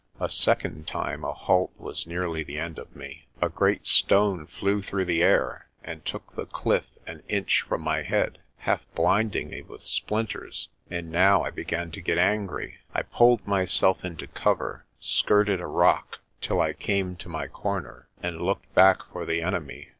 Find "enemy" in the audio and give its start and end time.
19.43-19.89